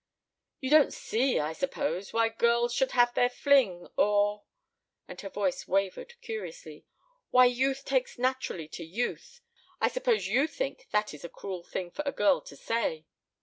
"You 0.59 0.71
don't 0.71 0.91
see, 0.91 1.39
I 1.39 1.53
suppose, 1.53 2.11
why 2.11 2.29
girls 2.29 2.73
should 2.73 2.93
have 2.93 3.13
their 3.13 3.29
fling, 3.29 3.87
or" 3.97 4.45
her 5.07 5.29
voice 5.29 5.67
wavered 5.67 6.19
curiously 6.21 6.87
"why 7.29 7.45
youth 7.45 7.85
takes 7.85 8.17
naturally 8.17 8.67
to 8.69 8.83
youth. 8.83 9.41
I 9.79 9.89
suppose 9.89 10.27
you 10.27 10.47
think 10.47 10.87
that 10.89 11.13
is 11.13 11.23
a 11.23 11.29
cruel 11.29 11.61
thing 11.61 11.91
for 11.91 12.01
a 12.07 12.11
girl 12.11 12.41
to 12.41 12.55
say." 12.55 13.05